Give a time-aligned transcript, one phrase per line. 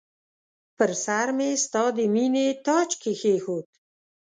[0.77, 3.65] پر سرمې ستا د مییني تاج کښېښود